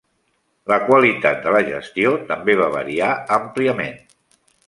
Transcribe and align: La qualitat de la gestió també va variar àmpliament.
La 0.71 0.77
qualitat 0.85 1.43
de 1.43 1.51
la 1.57 1.61
gestió 1.67 2.15
també 2.31 2.57
va 2.63 2.71
variar 2.79 3.13
àmpliament. 3.39 4.01